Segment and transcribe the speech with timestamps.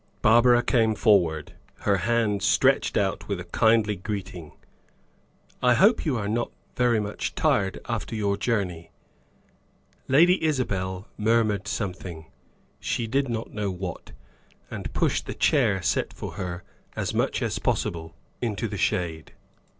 [0.23, 4.53] Barbara came forward, her hand stretched out with a kindly greeting.
[5.61, 8.89] "I hope you are not very much tired after your journey?"
[10.07, 12.25] Lady Isabel murmured something
[12.79, 14.11] she did not know what
[14.71, 16.63] and pushed the chair set for her
[16.95, 19.33] as much as possible into the shade.